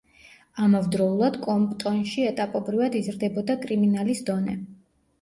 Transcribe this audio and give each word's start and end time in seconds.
ამავდროულად, 0.63 1.37
კომპტონში 1.49 2.27
ეტაპობრივად 2.31 3.01
იზრდებოდა 3.05 3.61
კრიმინალის 3.67 4.29
დონე. 4.33 4.61